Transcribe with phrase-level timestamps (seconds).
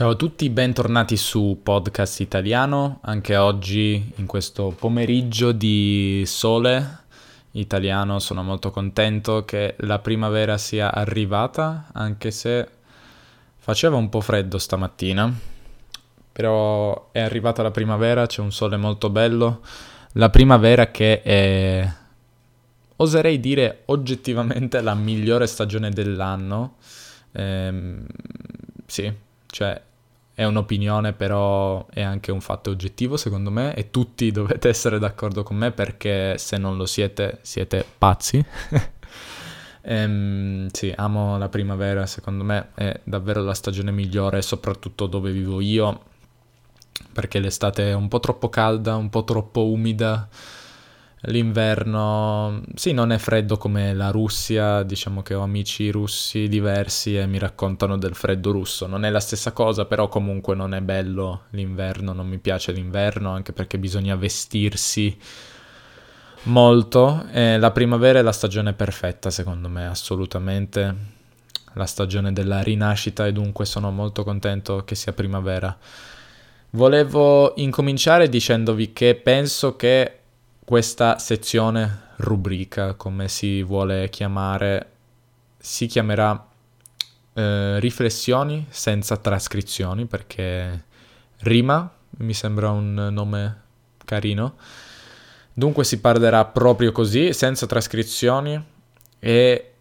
[0.00, 7.00] Ciao a tutti, bentornati su Podcast Italiano, anche oggi in questo pomeriggio di sole
[7.50, 12.66] italiano sono molto contento che la primavera sia arrivata, anche se
[13.58, 15.30] faceva un po' freddo stamattina,
[16.32, 19.60] però è arrivata la primavera, c'è un sole molto bello,
[20.12, 21.92] la primavera che è,
[22.96, 26.76] oserei dire, oggettivamente la migliore stagione dell'anno.
[27.32, 28.06] Ehm,
[28.86, 29.12] sì,
[29.46, 29.88] cioè
[30.40, 35.42] è un'opinione, però è anche un fatto oggettivo secondo me e tutti dovete essere d'accordo
[35.42, 38.42] con me perché se non lo siete, siete pazzi.
[39.82, 45.60] ehm, sì, amo la primavera, secondo me è davvero la stagione migliore, soprattutto dove vivo
[45.60, 46.04] io,
[47.12, 50.26] perché l'estate è un po' troppo calda, un po' troppo umida
[51.24, 57.26] L'inverno, sì, non è freddo come la Russia, diciamo che ho amici russi diversi e
[57.26, 58.86] mi raccontano del freddo russo.
[58.86, 63.32] Non è la stessa cosa, però comunque non è bello l'inverno, non mi piace l'inverno,
[63.32, 65.14] anche perché bisogna vestirsi
[66.44, 67.26] molto.
[67.30, 71.18] E la primavera è la stagione perfetta, secondo me, assolutamente.
[71.74, 75.76] La stagione della rinascita e dunque sono molto contento che sia primavera.
[76.70, 80.19] Volevo incominciare dicendovi che penso che
[80.70, 84.90] questa sezione, rubrica, come si vuole chiamare,
[85.58, 86.46] si chiamerà
[87.32, 90.84] eh, riflessioni senza trascrizioni perché
[91.38, 93.62] rima, mi sembra un nome
[94.04, 94.54] carino.
[95.52, 98.64] Dunque si parlerà proprio così, senza trascrizioni
[99.18, 99.72] e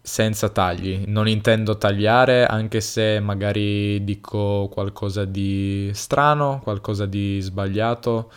[0.00, 1.02] senza tagli.
[1.08, 8.30] Non intendo tagliare, anche se magari dico qualcosa di strano, qualcosa di sbagliato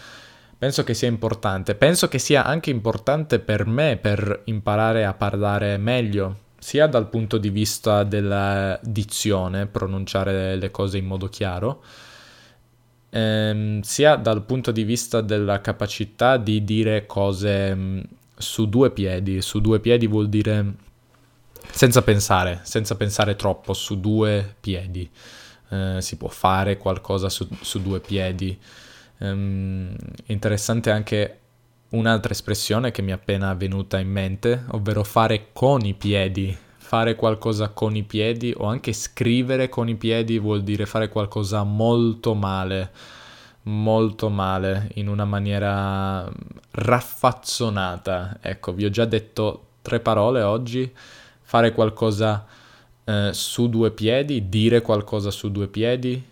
[0.59, 1.73] penso che sia importante.
[1.73, 7.38] Penso che sia anche importante per me per imparare a parlare meglio, sia dal punto
[7.38, 11.81] di vista della dizione, pronunciare le cose in modo chiaro,
[13.09, 17.99] ehm, sia dal punto di vista della capacità di dire cose mm,
[18.37, 19.42] su due piedi.
[19.42, 20.73] Su due piedi vuol dire
[21.71, 25.09] senza pensare, senza pensare troppo, su due piedi.
[25.69, 28.59] Eh, si può fare qualcosa su, su due piedi.
[29.19, 29.93] Um,
[30.27, 31.39] interessante anche
[31.89, 36.55] un'altra espressione che mi è appena venuta in mente, ovvero fare con i piedi.
[36.77, 41.63] Fare qualcosa con i piedi o anche scrivere con i piedi vuol dire fare qualcosa
[41.63, 42.91] molto male,
[43.63, 46.27] molto male, in una maniera
[46.71, 48.39] raffazzonata.
[48.41, 50.91] Ecco, vi ho già detto tre parole oggi.
[51.41, 52.45] Fare qualcosa
[53.03, 56.23] eh, su due piedi, dire qualcosa su due piedi,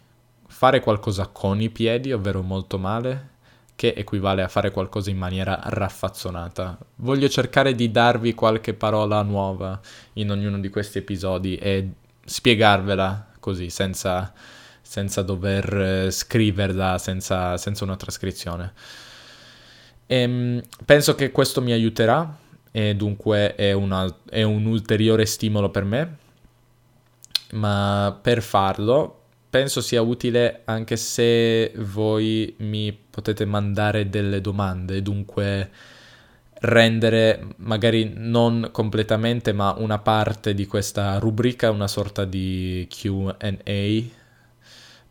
[0.57, 3.35] fare qualcosa con i piedi, ovvero molto male,
[3.75, 6.79] che equivale a fare qualcosa in maniera raffazzonata.
[6.95, 9.79] Voglio cercare di darvi qualche parola nuova
[10.13, 11.90] in ognuno di questi episodi e
[12.25, 14.34] spiegarvela così, senza,
[14.81, 18.73] senza dover eh, scriverla, senza, senza una trascrizione.
[20.07, 22.35] E, ehm, penso che questo mi aiuterà
[22.72, 26.17] e dunque è, una, è un ulteriore stimolo per me,
[27.51, 29.16] ma per farlo
[29.50, 35.69] penso sia utile anche se voi mi potete mandare delle domande, dunque
[36.59, 44.16] rendere magari non completamente ma una parte di questa rubrica una sorta di QA.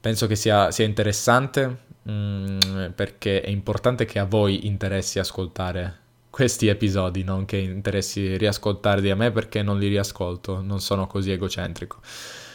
[0.01, 1.77] Penso che sia, sia interessante
[2.09, 2.59] mm,
[2.95, 9.17] perché è importante che a voi interessi ascoltare questi episodi, non che interessi riascoltarli a
[9.17, 12.01] me perché non li riascolto, non sono così egocentrico.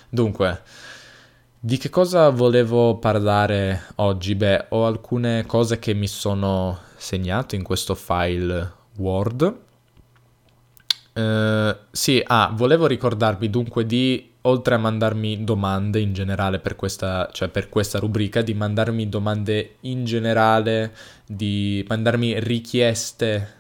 [0.07, 0.61] Dunque,
[1.63, 4.33] di che cosa volevo parlare oggi?
[4.33, 9.59] Beh, ho alcune cose che mi sono segnato in questo file Word.
[11.13, 17.29] Uh, sì, ah, volevo ricordarvi dunque di, oltre a mandarmi domande in generale per questa,
[17.31, 20.95] cioè per questa rubrica, di mandarmi domande in generale,
[21.27, 23.59] di mandarmi richieste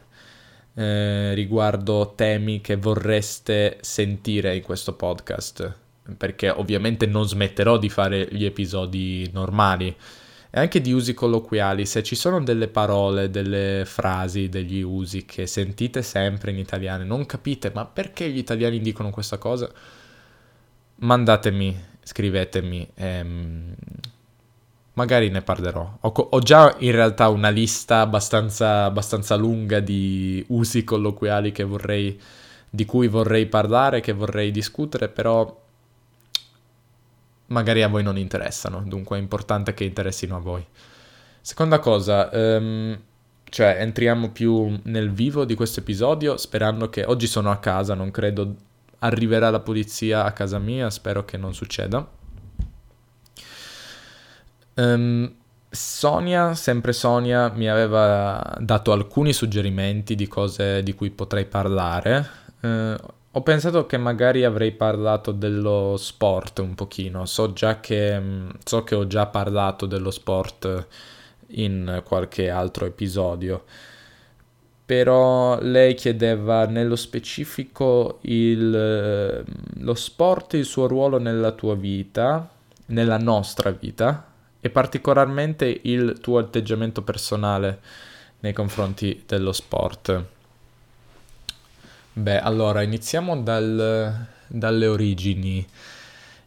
[0.73, 5.80] eh, riguardo temi che vorreste sentire in questo podcast
[6.17, 9.95] perché ovviamente non smetterò di fare gli episodi normali
[10.53, 11.85] e anche di usi colloquiali.
[11.85, 17.25] Se ci sono delle parole, delle frasi, degli usi che sentite sempre in italiano, non
[17.25, 19.69] capite ma perché gli italiani dicono questa cosa,
[20.95, 22.87] mandatemi, scrivetemi.
[22.95, 23.75] Ehm,
[24.93, 25.97] magari ne parlerò.
[26.01, 32.19] Ho, ho, già in realtà una lista abbastanza, abbastanza lunga di usi colloquiali vorrei,
[32.69, 35.59] di cui vorrei parlare, che vorrei discutere, però
[37.51, 40.65] magari a voi non interessano, dunque è importante che interessino a voi.
[41.39, 42.99] Seconda cosa, um,
[43.43, 48.11] cioè entriamo più nel vivo di questo episodio sperando che oggi sono a casa, non
[48.11, 48.55] credo
[48.99, 52.07] arriverà la polizia a casa mia, spero che non succeda.
[54.75, 55.33] Um,
[55.69, 62.29] Sonia, sempre Sonia, mi aveva dato alcuni suggerimenti di cose di cui potrei parlare.
[62.61, 62.95] Uh,
[63.33, 67.25] ho pensato che magari avrei parlato dello sport un pochino.
[67.25, 70.87] So già che, mm, so che ho già parlato dello sport
[71.53, 73.63] in qualche altro episodio.
[74.85, 79.45] Però lei chiedeva nello specifico il,
[79.77, 82.49] lo sport, il suo ruolo nella tua vita,
[82.87, 84.25] nella nostra vita
[84.59, 87.79] e particolarmente il tuo atteggiamento personale
[88.41, 90.25] nei confronti dello sport.
[92.13, 95.65] Beh, allora iniziamo dal, dalle origini.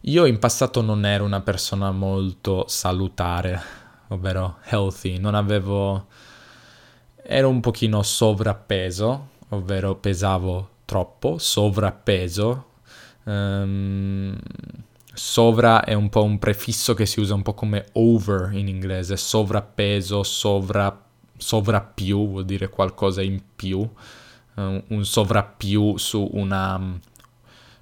[0.03, 3.59] Io in passato non ero una persona molto salutare,
[4.09, 6.09] ovvero healthy, non avevo...
[7.23, 12.67] ero un pochino sovrappeso, ovvero pesavo troppo, sovrappeso.
[13.25, 14.37] Um,
[15.15, 19.17] sovra è un po' un prefisso che si usa un po' come over in inglese,
[19.17, 20.95] sovrappeso, sovra,
[21.39, 23.89] sovrappiù vuol dire qualcosa in più
[24.57, 26.99] un sovrappiù su una,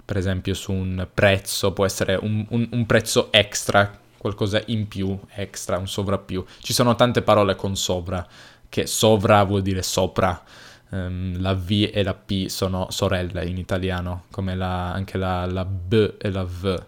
[0.03, 5.19] per esempio su un prezzo, può essere un, un, un prezzo extra, qualcosa in più,
[5.35, 6.43] extra, un sovrappiù.
[6.59, 8.25] Ci sono tante parole con sovra,
[8.69, 10.43] che sovra vuol dire sopra.
[10.89, 15.65] Um, la V e la P sono sorelle in italiano, come la, anche la, la
[15.65, 16.85] B e la V.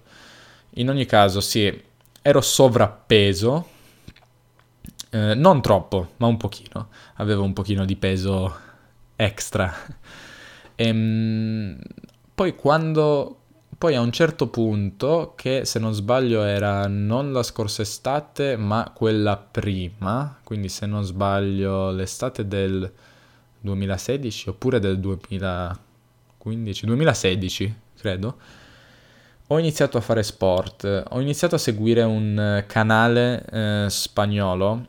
[0.76, 1.84] In ogni caso, sì,
[2.22, 3.68] ero sovrappeso,
[5.10, 6.90] eh, non troppo, ma un pochino.
[7.16, 8.56] Avevo un pochino di peso
[9.16, 9.74] extra.
[10.76, 11.80] E, ehm,
[12.34, 13.40] poi quando...
[13.78, 18.90] Poi a un certo punto, che se non sbaglio era non la scorsa estate, ma
[18.96, 22.90] quella prima, quindi se non sbaglio l'estate del
[23.60, 28.38] 2016 oppure del 2015, 2016 credo,
[29.48, 34.86] ho iniziato a fare sport, ho iniziato a seguire un canale eh, spagnolo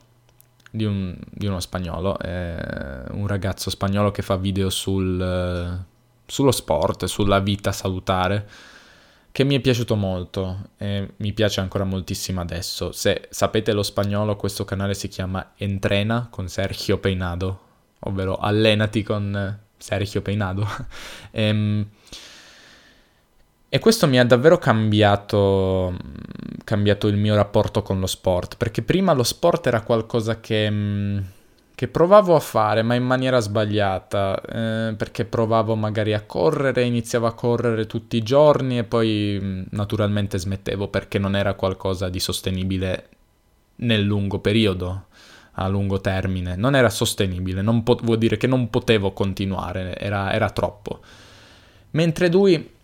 [0.71, 5.85] di, un, di uno spagnolo, un ragazzo spagnolo che fa video sul,
[6.27, 8.49] sullo sport, sulla vita salutare,
[9.33, 12.93] che mi è piaciuto molto e mi piace ancora moltissimo adesso.
[12.93, 17.61] Se sapete lo spagnolo, questo canale si chiama Entrena con Sergio Peinado,
[18.01, 20.67] ovvero Allenati con Sergio Peinado.
[21.33, 21.87] ehm,
[23.76, 25.94] e questo mi ha davvero cambiato,
[26.64, 31.19] cambiato, il mio rapporto con lo sport, perché prima lo sport era qualcosa che, mm,
[31.75, 37.26] che provavo a fare, ma in maniera sbagliata, eh, perché provavo magari a correre, iniziavo
[37.26, 42.19] a correre tutti i giorni e poi mm, naturalmente smettevo perché non era qualcosa di
[42.19, 43.08] sostenibile
[43.76, 45.08] nel lungo periodo,
[45.58, 50.32] a lungo termine, non era sostenibile, non po- vuol dire che non potevo continuare, era,
[50.32, 51.00] era troppo.
[51.90, 52.75] Mentre lui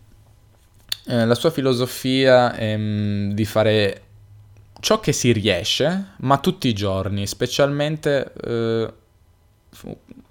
[1.07, 4.03] eh, la sua filosofia è mh, di fare
[4.81, 8.93] ciò che si riesce, ma tutti i giorni, specialmente, eh,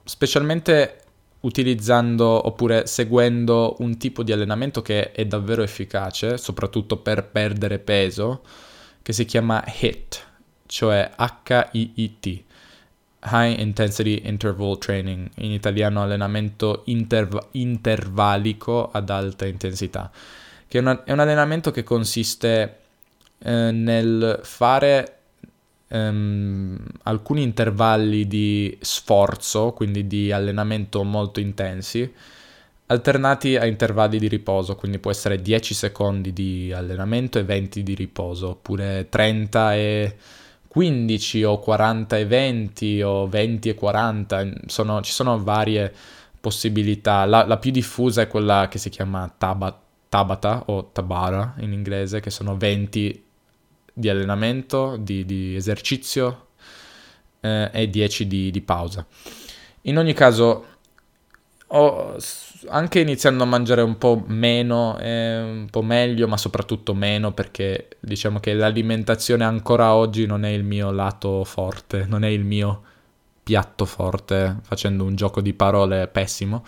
[0.03, 0.97] specialmente
[1.41, 8.41] utilizzando oppure seguendo un tipo di allenamento che è davvero efficace, soprattutto per perdere peso,
[9.01, 10.25] che si chiama HIIT,
[10.67, 12.43] cioè H-I-I-T,
[13.23, 20.11] High Intensity Interval Training, in italiano allenamento interv- intervallico ad alta intensità
[20.71, 22.77] che è, una, è un allenamento che consiste
[23.39, 25.17] eh, nel fare
[25.89, 32.09] ehm, alcuni intervalli di sforzo, quindi di allenamento molto intensi,
[32.85, 37.93] alternati a intervalli di riposo, quindi può essere 10 secondi di allenamento e 20 di
[37.93, 40.15] riposo, oppure 30 e
[40.69, 45.93] 15 o 40 e 20 o 20 e 40, sono, ci sono varie
[46.39, 47.25] possibilità.
[47.25, 52.19] La, la, più diffusa è quella che si chiama Tabat Tabata o Tabara in inglese,
[52.19, 53.23] che sono 20
[53.93, 56.47] di allenamento, di, di esercizio
[57.39, 59.05] eh, e 10 di, di, pausa.
[59.83, 60.65] In ogni caso,
[61.65, 62.17] ho,
[62.67, 67.87] anche iniziando a mangiare un po' meno, eh, un po' meglio, ma soprattutto meno, perché
[68.01, 72.81] diciamo che l'alimentazione ancora oggi non è il mio lato forte, non è il mio
[73.41, 76.65] piatto forte, facendo un gioco di parole pessimo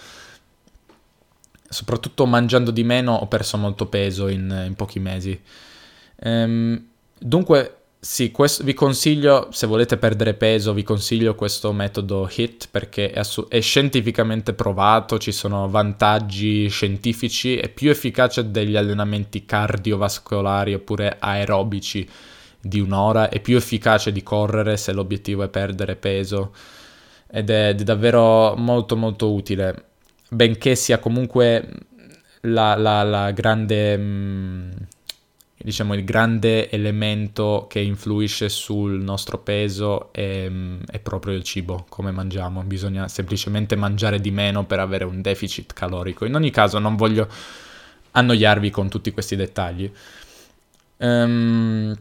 [1.74, 5.38] soprattutto mangiando di meno ho perso molto peso in, in pochi mesi.
[6.20, 6.88] Ehm,
[7.20, 13.12] dunque, sì, questo, vi consiglio, se volete perdere peso, vi consiglio questo metodo HIT perché
[13.12, 20.74] è, assu- è, scientificamente provato, ci sono vantaggi scientifici, è più efficace degli allenamenti cardiovascolari
[20.74, 22.06] oppure aerobici
[22.60, 26.53] di un'ora, è più efficace di correre se l'obiettivo è perdere peso
[27.32, 29.92] ed è, è davvero molto molto utile
[30.33, 31.67] benché sia comunque
[32.41, 34.71] la, la, la grande, mm,
[35.57, 40.49] diciamo, il grande elemento che influisce sul nostro peso è,
[40.85, 42.63] è, proprio il cibo, come mangiamo.
[42.63, 46.25] Bisogna semplicemente mangiare di meno per avere un deficit calorico.
[46.25, 47.27] In ogni caso non voglio
[48.11, 49.91] annoiarvi con tutti questi dettagli.
[50.97, 51.95] Um,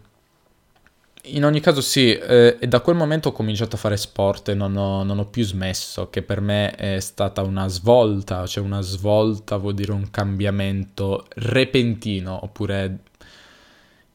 [1.25, 4.55] in ogni caso sì, eh, e da quel momento ho cominciato a fare sport e
[4.55, 8.81] non ho, non ho, più smesso, che per me è stata una svolta, cioè una
[8.81, 12.99] svolta vuol dire un cambiamento repentino, oppure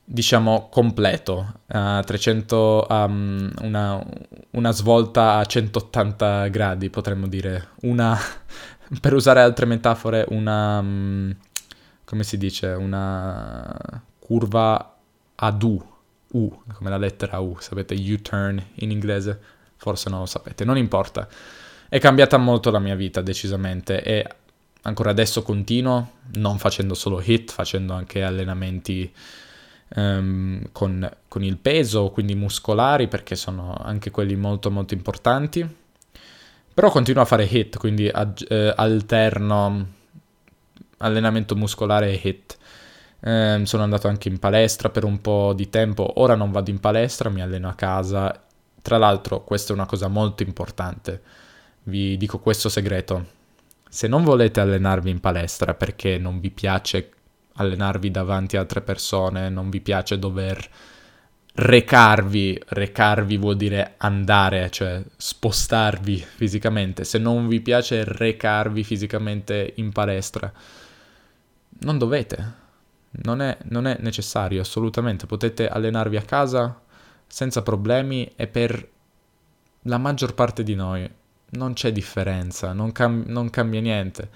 [0.04, 4.04] diciamo completo, a 300, um, una,
[4.52, 8.18] una svolta a 180 gradi potremmo dire, una,
[9.00, 11.34] per usare altre metafore, una, um,
[12.04, 14.98] come si dice, una curva
[15.36, 15.96] ad U
[16.32, 19.40] U, come la lettera U, sapete, U-turn in inglese,
[19.78, 21.28] forse non lo sapete, non importa.
[21.90, 24.28] È cambiata molto la mia vita, decisamente, e
[24.82, 29.12] ancora adesso continuo, non facendo solo hit, facendo anche allenamenti
[29.96, 35.76] um, con, con, il peso, quindi muscolari, perché sono anche quelli molto molto importanti.
[36.74, 39.96] Però continuo a fare hit, quindi ag- eh, alterno
[40.98, 42.57] allenamento muscolare e hit.
[43.28, 46.80] Eh, sono andato anche in palestra per un po' di tempo, ora non vado in
[46.80, 48.42] palestra, mi alleno a casa.
[48.82, 51.22] Tra l'altro, questa è una cosa molto importante.
[51.84, 53.36] Vi dico questo segreto.
[53.90, 57.12] Se non volete allenarvi in palestra perché non vi piace
[57.56, 60.70] allenarvi davanti a altre persone, non vi piace dover
[61.56, 67.04] recarvi, recarvi vuol dire andare, cioè spostarvi fisicamente.
[67.04, 70.50] Se non vi piace recarvi fisicamente in palestra,
[71.80, 72.66] non dovete
[73.10, 76.80] non è, non è necessario assolutamente, potete allenarvi a casa
[77.26, 78.90] senza problemi e per
[79.84, 81.10] la maggior parte di noi
[81.50, 84.30] non c'è differenza, non, cam- non, cambia niente.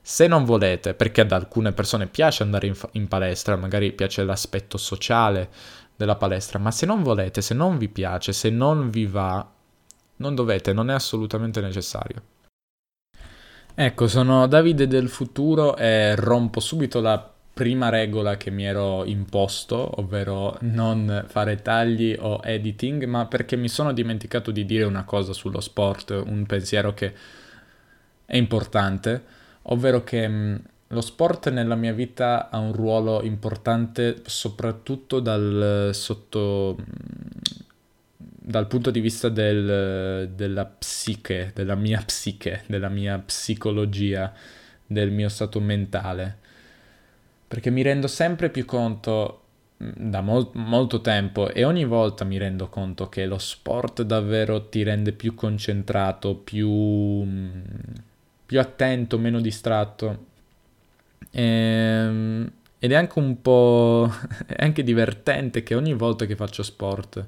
[0.00, 4.24] Se non volete, perché ad alcune persone piace andare in, fa- in, palestra, magari piace
[4.24, 5.50] l'aspetto sociale
[5.96, 9.46] della palestra, ma se non volete, se non vi piace, se non vi va,
[10.16, 12.22] non dovete, non è assolutamente necessario.
[13.74, 19.98] Ecco, sono Davide del futuro e rompo subito la prima regola che mi ero imposto,
[19.98, 25.32] ovvero non fare tagli o editing, ma perché mi sono dimenticato di dire una cosa
[25.32, 27.12] sullo sport, un pensiero che
[28.24, 29.24] è importante,
[29.62, 30.54] ovvero che mm,
[30.86, 36.84] lo sport nella mia vita ha un ruolo importante soprattutto dal, sotto, mm,
[38.20, 44.32] dal punto di vista del, della psiche, della mia psiche, della mia psicologia,
[44.86, 46.46] del mio stato mentale
[47.48, 49.42] perché mi rendo sempre più conto
[49.82, 54.68] mm, da mol- molto tempo e ogni volta mi rendo conto che lo sport davvero
[54.68, 57.60] ti rende più concentrato, più, mm,
[58.46, 60.26] più attento, meno distratto.
[61.30, 64.10] E, ehm, ed è anche un po'
[64.46, 67.26] è anche divertente che ogni volta che faccio sport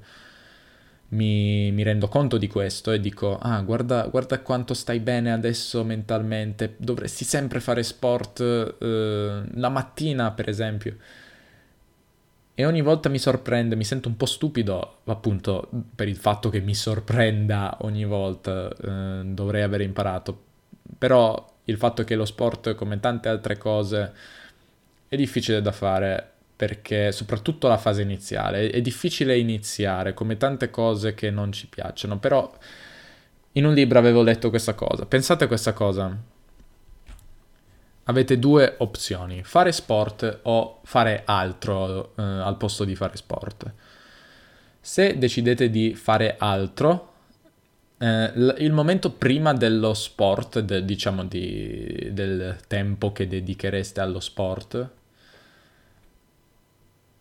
[1.10, 5.84] mi, mi, rendo conto di questo e dico, ah, guarda, guarda, quanto stai bene adesso
[5.84, 10.96] mentalmente, dovresti sempre fare sport eh, la mattina, per esempio.
[12.54, 16.60] E ogni volta mi sorprende, mi sento un po' stupido, appunto, per il fatto che
[16.60, 20.42] mi sorprenda ogni volta, eh, dovrei aver imparato.
[20.98, 24.12] Però il fatto che lo sport, come tante altre cose,
[25.08, 26.29] è difficile da fare
[26.60, 32.18] perché soprattutto la fase iniziale è difficile iniziare come tante cose che non ci piacciono,
[32.18, 32.52] però
[33.52, 35.06] in un libro avevo letto questa cosa.
[35.06, 36.14] Pensate a questa cosa.
[38.02, 43.72] Avete due opzioni, fare sport o fare altro eh, al posto di fare sport.
[44.78, 47.12] Se decidete di fare altro,
[47.96, 54.98] eh, il momento prima dello sport, de, diciamo di, del tempo che dedichereste allo sport,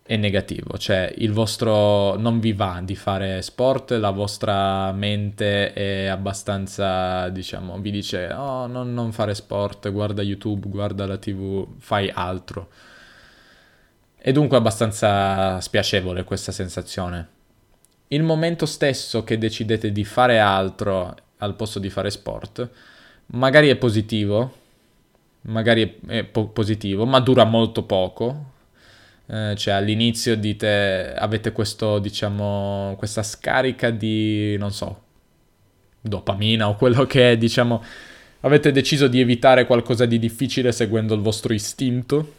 [0.09, 6.07] è negativo, cioè il vostro non vi va di fare sport, la vostra mente è
[6.07, 12.09] abbastanza, diciamo, vi dice oh non, non fare sport, guarda YouTube, guarda la TV, fai
[12.11, 12.69] altro.
[14.17, 17.27] È dunque abbastanza spiacevole questa sensazione.
[18.07, 22.67] Il momento stesso che decidete di fare altro al posto di fare sport,
[23.27, 24.53] magari è positivo,
[25.41, 28.57] magari è, po- positivo, ma dura molto poco,
[29.31, 35.03] eh, cioè all'inizio dite, avete questo, diciamo, questa scarica di, non so,
[36.01, 37.83] dopamina o quello che è, diciamo,
[38.41, 42.33] avete deciso di evitare qualcosa di difficile seguendo il vostro istinto,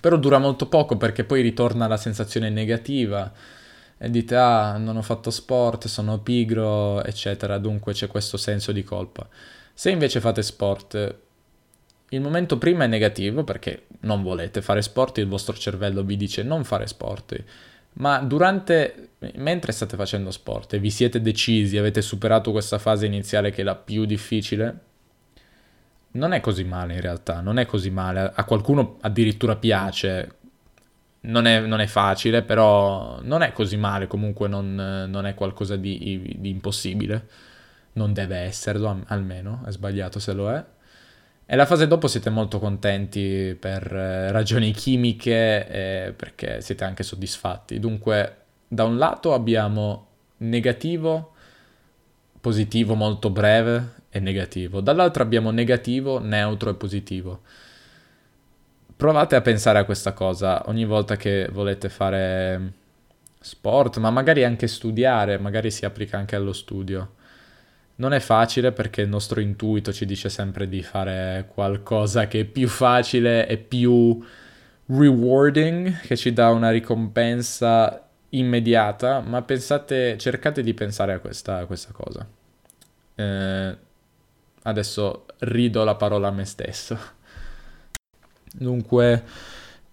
[0.00, 3.30] però dura molto poco perché poi ritorna la sensazione negativa
[3.98, 8.82] e dite ah non ho fatto sport, sono pigro, eccetera, dunque c'è questo senso di
[8.82, 9.28] colpa.
[9.72, 11.18] Se invece fate sport
[12.10, 16.42] il momento prima è negativo perché non volete fare sport, il vostro cervello vi dice
[16.42, 17.44] non fare sport,
[17.94, 23.50] ma durante, mentre state facendo sport e vi siete decisi, avete superato questa fase iniziale
[23.50, 24.78] che è la più difficile,
[26.12, 30.36] non è così male in realtà, non è così male, a qualcuno addirittura piace,
[31.22, 34.74] non è, non è facile, però non è così male, comunque non,
[35.08, 37.28] non è qualcosa di, di impossibile,
[37.92, 40.64] non deve esserlo almeno, è sbagliato se lo è.
[41.52, 47.02] E la fase dopo siete molto contenti per eh, ragioni chimiche e perché siete anche
[47.02, 47.80] soddisfatti.
[47.80, 48.36] Dunque,
[48.68, 51.32] da un lato abbiamo negativo,
[52.40, 54.80] positivo molto breve e negativo.
[54.80, 57.40] Dall'altro abbiamo negativo, neutro e positivo.
[58.94, 62.72] Provate a pensare a questa cosa ogni volta che volete fare
[63.40, 67.14] sport, ma magari anche studiare, magari si applica anche allo studio.
[68.00, 72.44] Non è facile perché il nostro intuito ci dice sempre di fare qualcosa che è
[72.46, 74.18] più facile e più
[74.86, 81.66] rewarding, che ci dà una ricompensa immediata, ma pensate, cercate di pensare a questa, a
[81.66, 82.26] questa cosa.
[83.16, 83.78] Eh,
[84.62, 86.98] adesso rido la parola a me stesso.
[88.50, 89.24] Dunque,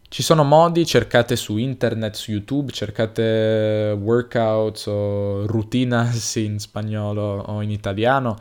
[0.09, 7.61] ci sono modi, cercate su internet, su YouTube, cercate workouts o rutinas in spagnolo o
[7.61, 8.37] in italiano.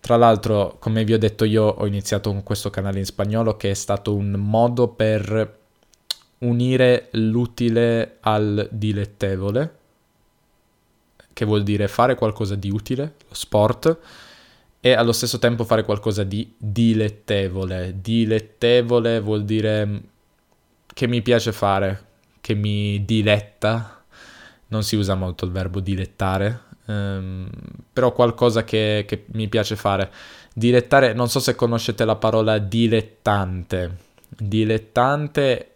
[0.00, 3.70] Tra l'altro, come vi ho detto io, ho iniziato con questo canale in spagnolo che
[3.70, 5.56] è stato un modo per
[6.38, 9.76] unire l'utile al dilettevole,
[11.32, 13.98] che vuol dire fare qualcosa di utile, lo sport,
[14.80, 17.96] e allo stesso tempo fare qualcosa di dilettevole.
[18.00, 20.02] Dilettevole vuol dire
[20.98, 22.06] che mi piace fare,
[22.40, 24.02] che mi diletta,
[24.66, 27.48] non si usa molto il verbo dilettare, um,
[27.92, 30.10] però qualcosa che, che mi piace fare.
[30.52, 33.96] Dilettare, non so se conoscete la parola dilettante.
[34.28, 35.74] Dilettante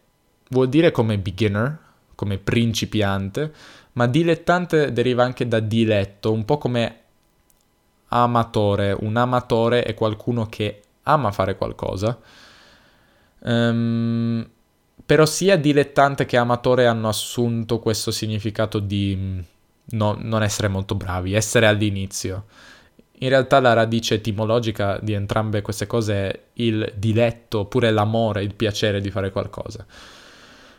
[0.48, 1.78] vuol dire come beginner,
[2.16, 3.52] come principiante,
[3.92, 6.98] ma dilettante deriva anche da diletto, un po' come
[8.08, 8.90] amatore.
[8.98, 12.18] Un amatore è qualcuno che ama fare qualcosa.
[13.38, 14.44] Um,
[15.12, 19.38] però sia dilettante che amatore hanno assunto questo significato di mm,
[19.90, 22.46] no, non essere molto bravi, essere all'inizio.
[23.18, 28.55] In realtà la radice etimologica di entrambe queste cose è il diletto, oppure l'amore, il
[28.55, 29.85] piacere di fare qualcosa.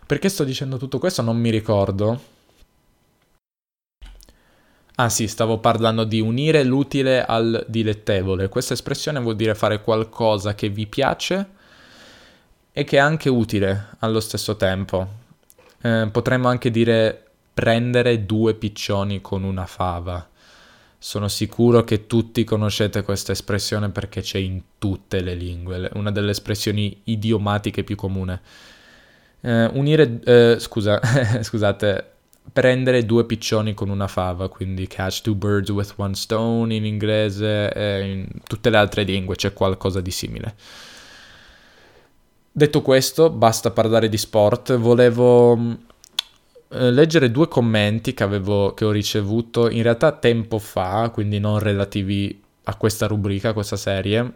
[0.03, 1.21] Perché sto dicendo tutto questo?
[1.21, 2.19] Non mi ricordo.
[4.95, 8.49] Ah sì, stavo parlando di unire l'utile al dilettevole.
[8.49, 11.61] Questa espressione vuol dire fare qualcosa che vi piace
[12.73, 15.07] e che è anche utile allo stesso tempo.
[15.81, 20.27] Eh, potremmo anche dire prendere due piccioni con una fava.
[20.97, 26.31] Sono sicuro che tutti conoscete questa espressione perché c'è in tutte le lingue, una delle
[26.31, 28.41] espressioni idiomatiche più comune.
[29.41, 30.99] Eh, unire, eh, scusa,
[31.43, 32.11] scusate,
[32.51, 37.71] prendere due piccioni con una fava, quindi catch two birds with one stone in inglese
[37.71, 40.55] e in tutte le altre lingue c'è qualcosa di simile.
[42.55, 44.77] Detto questo, basta parlare di sport.
[44.77, 45.71] Volevo mm,
[46.69, 51.57] eh, leggere due commenti che, avevo, che ho ricevuto in realtà tempo fa, quindi non
[51.57, 54.33] relativi a questa rubrica, a questa serie.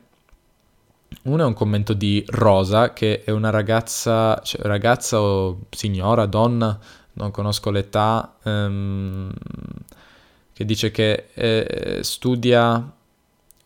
[1.25, 6.75] Uno è un commento di Rosa, che è una ragazza, cioè, ragazza o signora, donna,
[7.13, 9.31] non conosco l'età, ehm,
[10.53, 12.96] che dice che eh, studia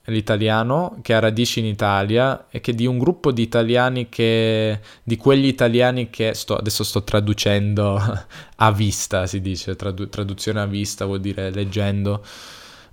[0.06, 5.16] l'italiano che ha radici in Italia e che di un gruppo di italiani che di
[5.16, 8.00] quegli italiani che sto, adesso sto traducendo
[8.56, 12.24] a vista si dice tradu- traduzione a vista vuol dire leggendo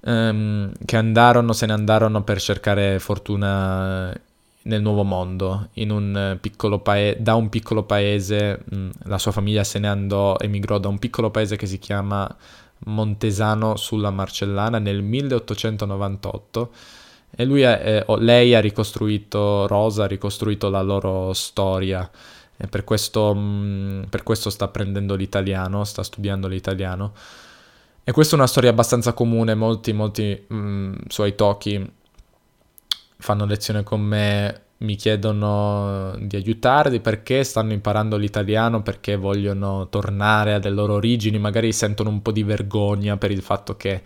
[0.01, 4.15] um, che andarono se ne andarono per cercare fortuna
[4.61, 6.37] nel nuovo mondo un
[6.81, 10.99] paese da un piccolo paese mh, la sua famiglia se ne andò emigrò da un
[10.99, 12.37] piccolo paese che si chiama
[12.87, 16.73] Montesano sulla Marcellana nel 1898
[17.31, 22.09] e lui è, eh, lei ha ricostruito, Rosa ha ricostruito la loro storia
[22.57, 27.13] e per questo, mh, mm, per questo sta apprendendo l'italiano, sta studiando l'italiano.
[28.03, 31.93] E questa è una storia abbastanza comune, molti, molti mh, mm, suoi tocchi
[33.19, 40.55] fanno lezione con me, mi chiedono di aiutarli perché stanno imparando l'italiano, perché vogliono tornare
[40.55, 44.03] alle loro origini, magari sentono un po' di vergogna per il fatto che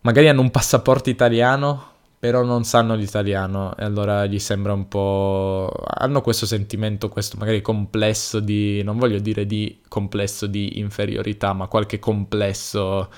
[0.00, 5.72] magari hanno un passaporto italiano, però non sanno l'italiano e allora gli sembra un po'...
[5.86, 8.82] hanno questo sentimento, questo magari complesso di...
[8.82, 13.08] non voglio dire di complesso di inferiorità, ma qualche complesso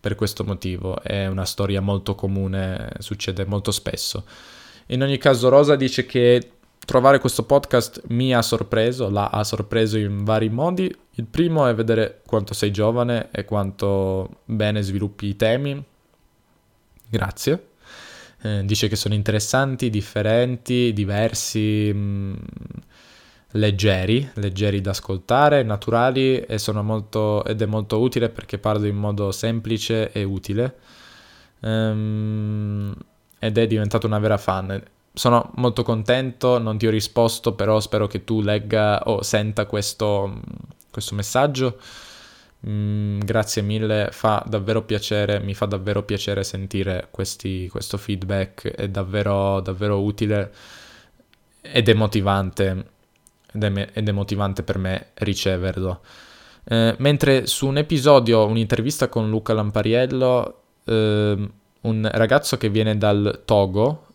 [0.00, 1.00] per questo motivo.
[1.02, 4.24] È una storia molto comune, succede molto spesso.
[4.90, 9.98] In ogni caso Rosa dice che trovare questo podcast mi ha sorpreso, la ha sorpreso
[9.98, 10.94] in vari modi.
[11.16, 15.84] Il primo è vedere quanto sei giovane e quanto bene sviluppi i temi.
[17.06, 17.66] Grazie.
[18.40, 22.34] Eh, dice che sono interessanti, differenti, diversi, mh, mm,
[23.52, 26.46] leggeri, leggeri da ascoltare, naturali
[26.82, 30.76] molto, ed è molto utile perché parlo in modo semplice e utile.
[31.60, 32.94] Um,
[33.38, 34.82] ed è diventato una vera fan
[35.18, 40.40] sono molto contento, non ti ho risposto, però spero che tu legga o senta questo,
[40.90, 41.78] questo messaggio.
[42.66, 48.88] Mm, grazie mille, fa davvero piacere, mi fa davvero piacere sentire questi, questo feedback, è
[48.88, 50.52] davvero, davvero utile
[51.60, 52.86] ed è motivante,
[53.52, 56.00] ed è, ed è motivante per me riceverlo.
[56.64, 61.50] Eh, mentre su un episodio, un'intervista con Luca Lampariello, eh,
[61.82, 64.06] un ragazzo che viene dal Togo,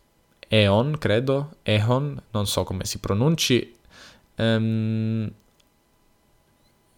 [0.47, 3.75] Eon, credo, Eon, non so come si pronunci,
[4.35, 5.31] um,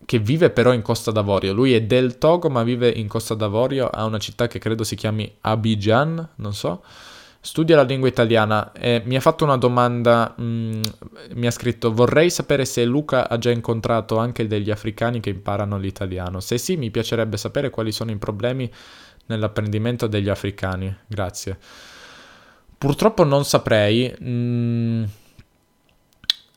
[0.06, 1.54] che vive però in Costa d'Avorio.
[1.54, 4.96] Lui è del Togo, ma vive in Costa d'Avorio, ha una città che credo si
[4.96, 6.84] chiami Abidjan, non so.
[7.40, 10.82] Studia la lingua italiana e mi ha fatto una domanda, mh, mm,
[11.34, 15.78] mi ha scritto vorrei sapere se Luca ha già incontrato anche degli africani che imparano
[15.78, 16.40] l'italiano.
[16.40, 18.70] Se sì, mi piacerebbe sapere quali sono i problemi
[19.28, 20.96] nell'apprendimento degli africani.
[21.08, 21.58] Grazie.
[22.78, 24.16] Purtroppo non saprei.
[24.22, 25.04] Mm,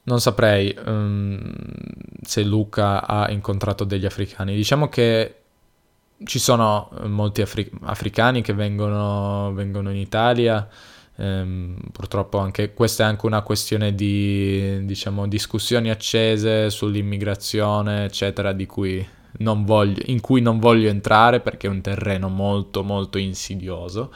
[0.04, 1.52] non saprei um,
[2.22, 4.56] se Luca ha incontrato degli africani.
[4.56, 5.34] Diciamo che
[6.24, 10.66] ci sono molti afri- africani che vengono, vengono in Italia.
[11.16, 18.66] Um, purtroppo anche questa è anche una questione di diciamo, discussioni accese sull'immigrazione, eccetera, di
[18.66, 19.06] cui
[19.64, 24.12] voglio, in cui non voglio entrare perché è un terreno molto molto insidioso.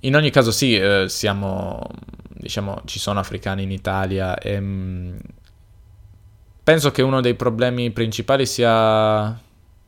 [0.00, 1.80] In ogni caso sì, eh, siamo,
[2.28, 5.16] diciamo, ci sono africani in Italia e mh, mm,
[6.64, 9.40] penso che uno dei problemi principali sia,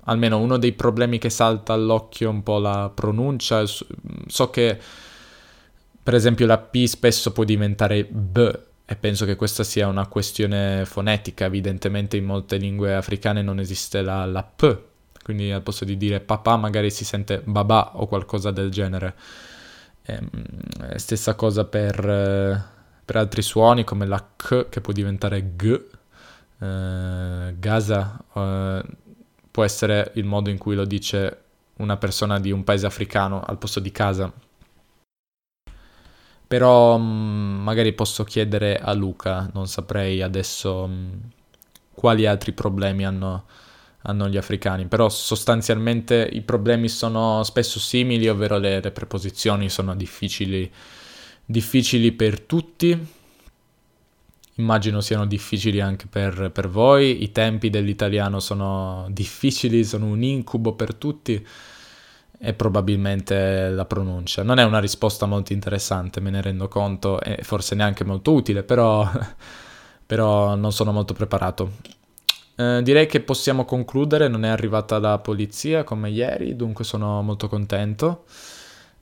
[0.04, 3.64] almeno uno dei problemi che salta all'occhio un po' la pronuncia.
[3.66, 4.78] So che
[6.02, 10.84] per esempio la P spesso può diventare B e penso che questa sia una questione
[10.84, 14.78] fonetica, evidentemente in molte lingue africane non esiste la, la P,
[15.22, 19.14] quindi al posto di dire papà magari si sente babà o qualcosa del genere.
[20.02, 20.28] Ehm,
[20.96, 22.62] stessa cosa per, eh,
[23.02, 25.80] per, altri suoni come la K che può diventare G.
[26.58, 28.84] Eh, Gaza eh,
[29.50, 31.38] può essere il modo in cui lo dice
[31.76, 34.30] una persona di un paese africano al posto di casa.
[36.46, 41.12] Però mh, mm, magari posso chiedere a Luca, non saprei adesso mh, mm,
[41.94, 43.44] quali altri problemi hanno
[44.07, 49.94] hanno gli africani, però sostanzialmente i problemi sono spesso simili, ovvero le, le preposizioni sono
[49.94, 50.70] difficili,
[51.44, 53.07] difficili per tutti,
[54.57, 60.74] immagino siano difficili anche per, per, voi, i tempi dell'italiano sono difficili, sono un incubo
[60.74, 61.44] per tutti
[62.44, 64.42] e probabilmente la pronuncia.
[64.42, 68.62] Non è una risposta molto interessante, me ne rendo conto, e forse neanche molto utile,
[68.62, 69.09] però,
[70.04, 71.72] però non sono molto preparato.
[72.57, 77.48] Eh, direi che possiamo concludere, non è arrivata la polizia come ieri, dunque sono molto
[77.48, 78.24] contento.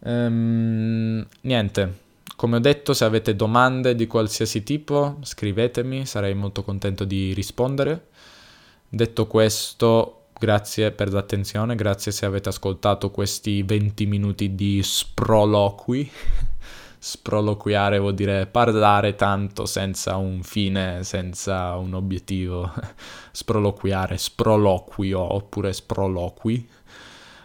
[0.04, 1.98] Ehm, niente,
[2.36, 8.08] come ho detto, se avete domande di qualsiasi tipo, scrivetemi, sarei molto contento di rispondere.
[8.88, 16.10] Detto questo, grazie per l'attenzione, grazie se avete ascoltato questi 20 minuti di sproloqui.
[16.98, 22.72] sproloquiare vuol dire parlare tanto senza un fine, senza un obiettivo.
[23.30, 26.68] sproloquiare, sproloquio oppure sproloqui.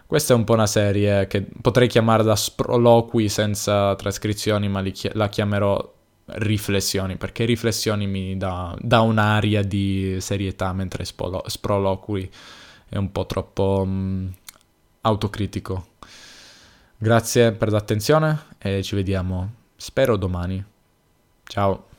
[0.07, 5.11] Questa è un po' una serie che potrei chiamare da sproloqui senza trascrizioni, ma chi-
[5.13, 5.93] la chiamerò
[6.25, 12.29] riflessioni, perché riflessioni mi dà, dà un'aria di serietà, mentre spolo- sproloqui
[12.89, 14.31] è un po' troppo um,
[15.01, 15.87] autocritico.
[16.97, 20.63] Grazie per l'attenzione e ci vediamo, spero domani.
[21.43, 21.96] Ciao.